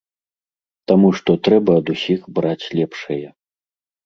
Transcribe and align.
Таму 0.91 1.11
што 1.19 1.35
трэба 1.49 1.71
ад 1.83 1.93
усіх 1.95 2.25
браць 2.39 2.65
лепшае. 2.81 3.21